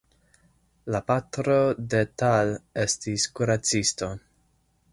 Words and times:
La 0.93 1.01
patro 1.11 1.57
de 1.93 2.01
Tal 2.21 2.55
estis 2.85 3.27
kuracisto. 3.41 4.13